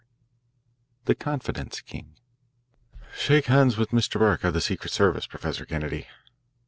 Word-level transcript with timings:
V 0.01 0.07
THE 1.05 1.13
CONFIDENCE 1.13 1.81
KING 1.81 2.15
"Shake 3.13 3.45
hands 3.45 3.77
with 3.77 3.91
Mr. 3.91 4.17
Burke 4.17 4.43
of 4.43 4.55
the 4.55 4.59
secret 4.59 4.91
service, 4.91 5.27
Professor 5.27 5.63
Kennedy." 5.63 6.07